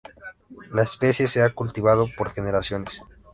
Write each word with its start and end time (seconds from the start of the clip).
La 0.73 0.81
especie 0.81 1.27
se 1.27 1.43
ha 1.43 1.53
cultivado 1.53 2.07
por 2.17 2.31
generaciones. 2.31 3.03